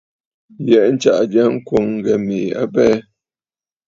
Yɛ̀ʼɛ̀ 0.69 0.91
ntsaʼà 0.93 1.21
jya 1.31 1.43
ŋkwòŋ 1.55 1.85
ŋghɛ 1.97 2.13
mèʼê 2.25 2.45
abɛɛ. 2.61 2.95